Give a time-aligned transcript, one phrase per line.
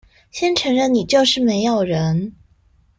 [0.31, 2.35] 先承認你就是沒有人